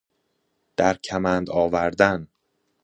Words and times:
در 0.77 0.93
کمند 0.97 1.49
آوردن 1.49 2.27